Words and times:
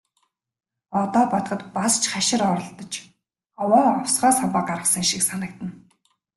Одоо 1.01 1.23
бодоход 1.31 1.61
бас 1.75 1.93
ч 2.01 2.03
хашир 2.13 2.41
оролдож, 2.51 2.93
овоо 3.61 3.87
овсгоо 3.99 4.31
самбаа 4.39 4.63
гаргасан 4.69 5.03
шиг 5.09 5.21
санагдана. 5.29 5.73